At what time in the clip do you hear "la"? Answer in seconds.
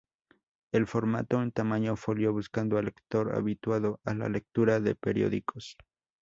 4.15-4.29